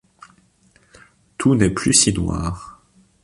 [1.37, 2.81] Tout n'est plus si noir...